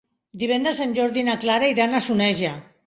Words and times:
Divendres 0.43 0.81
en 0.87 0.95
Jordi 1.01 1.23
i 1.23 1.27
na 1.29 1.39
Clara 1.45 1.71
iran 1.77 1.93
a 2.01 2.05
Soneja. 2.09 2.59